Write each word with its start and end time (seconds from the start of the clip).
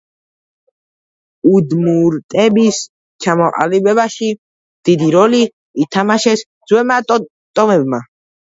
უდმურტების 1.49 2.79
ჩამოყალიბებაში 3.25 4.31
დიდი 4.89 5.11
როლი 5.17 5.45
ითამაშეს 5.87 6.45
ძველმა 6.73 7.01
ტომებმა. 7.15 8.03